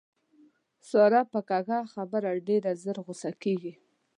[0.89, 3.73] ساره په کږه خبره ډېره زر غوسه کېږي.